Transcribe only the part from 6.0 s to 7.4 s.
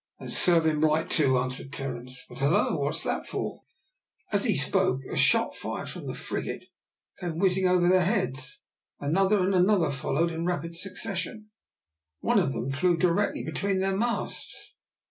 the frigate came